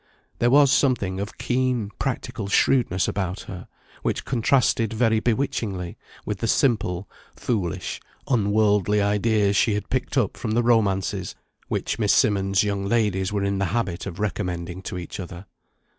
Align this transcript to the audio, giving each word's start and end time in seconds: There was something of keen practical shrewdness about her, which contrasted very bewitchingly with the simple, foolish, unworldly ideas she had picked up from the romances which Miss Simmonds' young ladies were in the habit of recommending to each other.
There 0.39 0.49
was 0.49 0.71
something 0.71 1.19
of 1.19 1.37
keen 1.37 1.91
practical 1.99 2.47
shrewdness 2.47 3.07
about 3.07 3.41
her, 3.41 3.67
which 4.01 4.25
contrasted 4.25 4.93
very 4.93 5.19
bewitchingly 5.19 5.95
with 6.25 6.39
the 6.39 6.47
simple, 6.47 7.07
foolish, 7.35 8.01
unworldly 8.27 8.99
ideas 8.99 9.55
she 9.55 9.75
had 9.75 9.91
picked 9.91 10.17
up 10.17 10.37
from 10.37 10.53
the 10.53 10.63
romances 10.63 11.35
which 11.67 11.99
Miss 11.99 12.13
Simmonds' 12.13 12.63
young 12.63 12.83
ladies 12.87 13.31
were 13.31 13.43
in 13.43 13.59
the 13.59 13.65
habit 13.77 14.07
of 14.07 14.19
recommending 14.19 14.81
to 14.81 14.97
each 14.97 15.19
other. 15.19 15.45